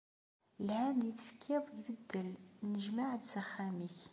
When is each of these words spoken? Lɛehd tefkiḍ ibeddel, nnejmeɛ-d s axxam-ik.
Lɛehd 0.67 0.99
tefkiḍ 1.17 1.65
ibeddel, 1.79 2.29
nnejmeɛ-d 2.69 3.23
s 3.31 3.33
axxam-ik. 3.41 3.97